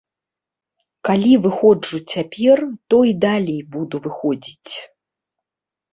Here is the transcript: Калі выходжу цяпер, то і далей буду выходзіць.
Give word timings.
Калі 1.09 1.33
выходжу 1.43 1.97
цяпер, 2.15 2.57
то 2.95 3.03
і 3.11 3.15
далей 3.27 3.61
буду 3.77 3.95
выходзіць. 4.07 4.73